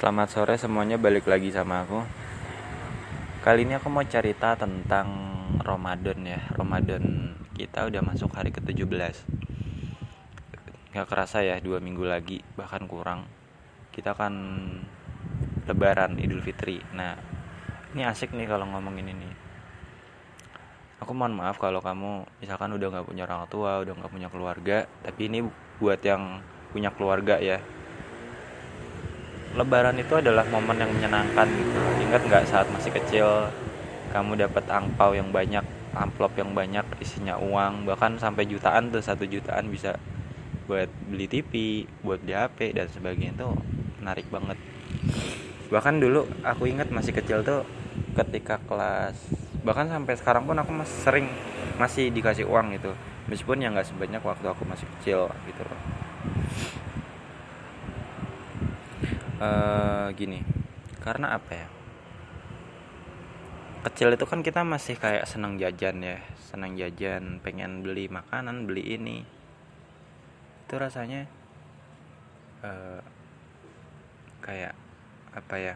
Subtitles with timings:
[0.00, 2.00] Selamat sore semuanya balik lagi sama aku.
[3.44, 5.12] Kali ini aku mau cerita tentang
[5.60, 6.40] Ramadan ya.
[6.56, 8.96] Ramadan kita udah masuk hari ke-17
[10.96, 13.28] Gak kerasa ya dua minggu lagi bahkan kurang.
[13.92, 14.32] Kita akan
[15.68, 16.80] lebaran idul fitri.
[16.96, 17.20] Nah
[17.92, 19.28] ini asik nih kalau ngomongin ini.
[21.04, 24.88] Aku mohon maaf kalau kamu misalkan udah gak punya orang tua, udah gak punya keluarga
[25.04, 25.44] Tapi ini
[25.76, 26.40] buat yang
[26.72, 27.60] punya keluarga ya
[29.58, 31.78] Lebaran itu adalah momen yang menyenangkan gitu.
[32.06, 33.50] Ingat nggak saat masih kecil
[34.14, 35.62] kamu dapat angpau yang banyak,
[35.94, 39.98] amplop yang banyak isinya uang, bahkan sampai jutaan tuh satu jutaan bisa
[40.66, 43.48] buat beli TV, buat beli HP dan sebagainya itu
[44.02, 44.58] menarik banget.
[45.70, 47.62] Bahkan dulu aku ingat masih kecil tuh
[48.14, 49.14] ketika kelas
[49.60, 51.26] bahkan sampai sekarang pun aku masih sering
[51.76, 52.96] masih dikasih uang gitu
[53.28, 55.80] meskipun ya nggak sebanyak waktu aku masih kecil gitu loh
[59.40, 60.44] uh, gini
[61.00, 61.68] karena apa ya?
[63.80, 68.98] Kecil itu kan kita masih kayak senang jajan ya senang jajan pengen beli makanan beli
[68.98, 69.22] ini.
[70.66, 71.30] Itu rasanya
[72.66, 73.00] uh,
[74.42, 74.74] kayak
[75.32, 75.74] apa ya?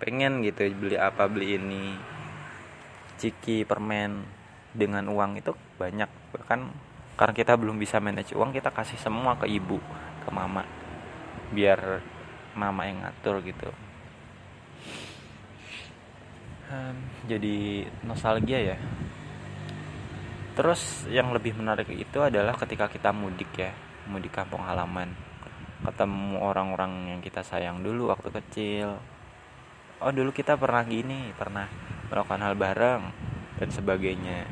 [0.00, 1.94] Pengen gitu beli apa beli ini.
[3.20, 4.24] Ciki permen
[4.72, 6.08] dengan uang itu banyak.
[6.32, 6.60] Bahkan
[7.20, 9.76] karena kita belum bisa manage uang kita kasih semua ke ibu
[10.24, 10.64] ke mama.
[11.52, 12.00] Biar
[12.54, 13.70] mama yang ngatur gitu.
[16.70, 18.78] Um, jadi nostalgia ya?
[20.54, 23.72] Terus yang lebih menarik itu adalah ketika kita mudik ya
[24.10, 25.14] mudik kampung halaman.
[25.80, 29.00] Ketemu orang-orang yang kita sayang dulu waktu kecil.
[30.00, 31.66] Oh dulu kita pernah gini pernah
[32.10, 33.02] melakukan hal bareng
[33.58, 34.46] dan sebagainya.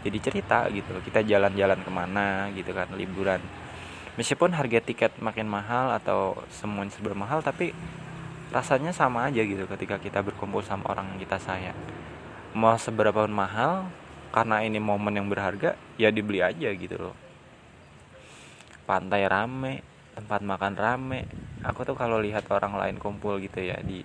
[0.00, 3.59] Jadi cerita gitu kita jalan-jalan ke mana gitu kan liburan
[4.20, 7.72] meskipun harga tiket makin mahal atau semuanya serba mahal tapi
[8.52, 11.78] rasanya sama aja gitu ketika kita berkumpul sama orang yang kita sayang.
[12.52, 13.88] Mau seberapa mahal
[14.28, 17.16] karena ini momen yang berharga ya dibeli aja gitu loh.
[18.84, 19.80] Pantai rame
[20.12, 21.24] tempat makan rame.
[21.64, 24.04] Aku tuh kalau lihat orang lain kumpul gitu ya di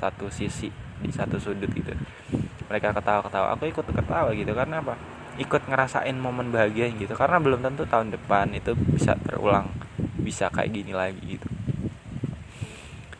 [0.00, 0.72] satu sisi
[1.04, 1.92] di satu sudut gitu
[2.68, 4.52] mereka ketawa-ketawa aku ikut ketawa gitu.
[4.56, 4.94] Karena apa
[5.38, 7.14] ikut ngerasain momen bahagia gitu.
[7.14, 9.70] Karena belum tentu tahun depan itu bisa terulang
[10.18, 11.48] bisa kayak gini lagi gitu.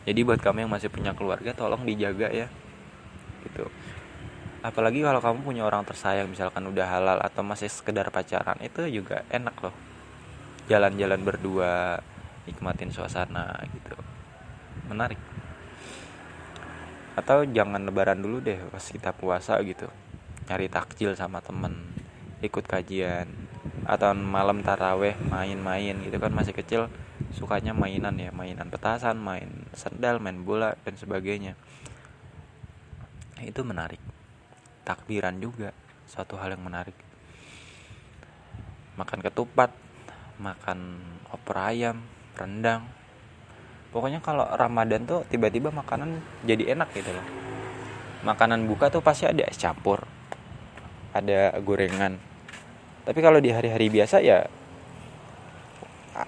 [0.03, 2.47] Jadi buat kamu yang masih punya keluarga tolong dijaga ya
[3.47, 3.65] gitu.
[4.59, 9.23] Apalagi kalau kamu punya orang tersayang misalkan udah halal atau masih sekedar pacaran itu juga
[9.31, 9.75] enak loh.
[10.67, 12.03] Jalan-jalan berdua
[12.43, 13.95] nikmatin suasana gitu.
[14.91, 15.17] Menarik.
[17.15, 19.87] Atau jangan lebaran dulu deh pas kita puasa gitu.
[20.51, 21.98] Nyari takjil sama temen
[22.39, 23.27] ikut kajian.
[23.83, 26.87] Atau malam taraweh main-main gitu kan masih kecil
[27.35, 31.57] sukanya mainan ya mainan petasan main sendal main bola dan sebagainya.
[33.41, 33.99] Itu menarik.
[34.85, 35.73] Takbiran juga
[36.05, 36.95] suatu hal yang menarik.
[38.95, 39.71] Makan ketupat
[40.39, 41.01] makan
[41.33, 41.99] opor ayam
[42.37, 42.87] rendang.
[43.89, 47.25] Pokoknya kalau ramadan tuh tiba-tiba makanan jadi enak gitu loh.
[48.21, 50.05] Makanan buka tuh pasti ada es campur
[51.13, 52.21] ada gorengan
[53.09, 54.45] tapi kalau di hari-hari biasa ya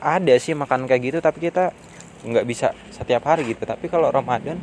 [0.01, 1.69] ada sih makan kayak gitu tapi kita
[2.25, 3.69] nggak bisa setiap hari gitu.
[3.69, 4.57] Tapi kalau Ramadan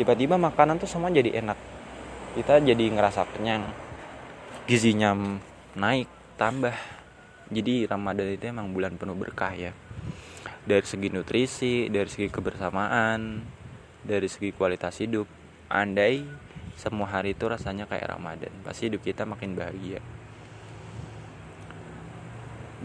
[0.00, 1.60] tiba-tiba makanan tuh semua jadi enak.
[2.40, 3.68] Kita jadi ngerasa kenyang
[4.64, 5.12] gizinya
[5.76, 6.08] naik
[6.40, 6.72] tambah.
[7.52, 9.76] Jadi Ramadan itu emang bulan penuh berkah ya.
[10.64, 13.44] Dari segi nutrisi dari segi kebersamaan
[14.08, 15.28] dari segi kualitas hidup.
[15.68, 16.24] Andai
[16.80, 19.98] semua hari itu rasanya kayak Ramadan pasti hidup kita makin bahagia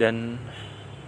[0.02, 0.34] dan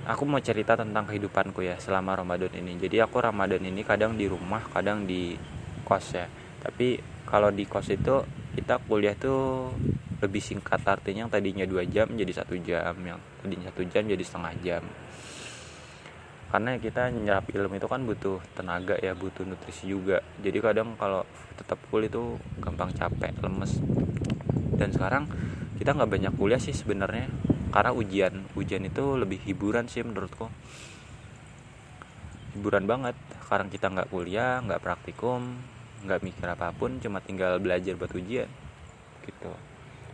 [0.06, 2.78] aku mau cerita tentang kehidupanku ya selama Ramadan ini.
[2.78, 5.34] Jadi aku Ramadan ini kadang di rumah kadang di
[5.82, 6.30] kos ya.
[6.62, 8.22] Tapi kalau di kos itu
[8.54, 9.74] kita kuliah tuh
[10.22, 10.86] lebih singkat.
[10.86, 12.94] Artinya yang tadinya dua jam jadi satu jam.
[13.02, 14.84] Yang tadinya satu jam jadi setengah jam.
[16.54, 20.22] Karena kita nyerap ilmu itu kan butuh tenaga ya butuh nutrisi juga.
[20.38, 21.26] Jadi kadang kalau
[21.58, 23.82] tetap kuliah itu gampang capek lemes.
[24.78, 25.26] Dan sekarang
[25.82, 27.26] kita nggak banyak kuliah sih sebenarnya
[27.74, 30.46] karena ujian ujian itu lebih hiburan sih menurutku.
[32.54, 33.18] Hiburan banget.
[33.42, 35.58] Sekarang kita nggak kuliah nggak praktikum
[36.06, 38.46] nggak mikir apa pun cuma tinggal belajar buat ujian
[39.26, 39.52] gitu.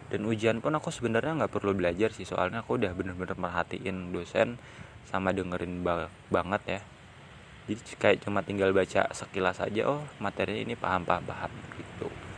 [0.09, 4.55] Dan ujian pun aku sebenarnya nggak perlu belajar sih soalnya aku udah bener-bener merhatiin dosen
[5.09, 5.83] sama dengerin
[6.31, 6.81] banget ya.
[7.67, 12.28] Jadi kayak cuma tinggal baca sekilas aja oh materi ini paham paham paham gitu